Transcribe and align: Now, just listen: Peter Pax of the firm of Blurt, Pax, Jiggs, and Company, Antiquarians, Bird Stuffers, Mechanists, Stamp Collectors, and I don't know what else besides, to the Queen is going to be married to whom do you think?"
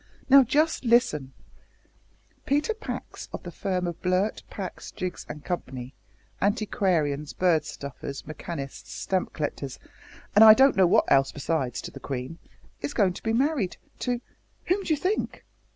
Now, 0.31 0.41
just 0.41 0.83
listen: 0.83 1.33
Peter 2.47 2.73
Pax 2.73 3.29
of 3.31 3.43
the 3.43 3.51
firm 3.51 3.85
of 3.85 4.01
Blurt, 4.01 4.41
Pax, 4.49 4.89
Jiggs, 4.89 5.27
and 5.29 5.45
Company, 5.45 5.93
Antiquarians, 6.41 7.33
Bird 7.33 7.65
Stuffers, 7.65 8.25
Mechanists, 8.25 8.89
Stamp 8.91 9.31
Collectors, 9.31 9.77
and 10.33 10.43
I 10.43 10.55
don't 10.55 10.75
know 10.75 10.87
what 10.87 11.05
else 11.07 11.31
besides, 11.31 11.81
to 11.83 11.91
the 11.91 11.99
Queen 11.99 12.39
is 12.81 12.95
going 12.95 13.13
to 13.13 13.21
be 13.21 13.31
married 13.31 13.77
to 13.99 14.21
whom 14.65 14.81
do 14.81 14.91
you 14.91 14.97
think?" 14.97 15.45